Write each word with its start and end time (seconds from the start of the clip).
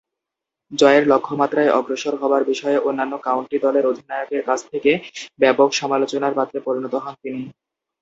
জয়ের 0.71 1.03
লক্ষ্যমাত্রায় 1.07 1.73
অগ্রসর 1.77 2.13
হবার 2.21 2.43
বিষয়ে 2.43 2.77
অন্যান্য 2.79 3.13
কাউন্টি 3.27 3.57
দলের 3.59 3.85
অধিনায়কের 3.87 4.41
কাছ 4.45 4.59
থেকে 4.71 4.91
ব্যাপক 5.39 5.69
সমালোচনার 5.73 6.37
পাত্রে 6.37 6.59
পরিণত 6.67 6.93
হন 6.95 7.13
তিনি। 7.23 7.41